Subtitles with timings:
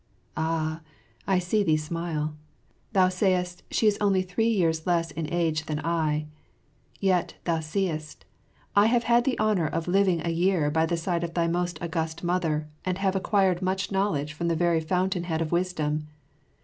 [0.35, 0.81] Ah,
[1.27, 2.35] I see thee smile.
[2.93, 6.25] Thou sayest she is only three years less in age than I;
[6.99, 8.25] yet, thou seest,
[8.75, 11.79] I have had the honour of living a year by the side of thy Most
[11.83, 16.07] August Mother and have acquired much knowledge from the very fountain head of wisdom.